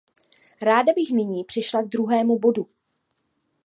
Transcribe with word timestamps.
Ráda 0.61 0.93
bych 0.95 1.09
nyní 1.11 1.43
přešla 1.43 1.81
k 1.83 1.87
druhému 1.87 2.39
bodu. 2.39 2.69